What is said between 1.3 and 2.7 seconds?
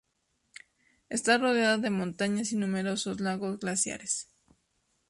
rodeada de montañas y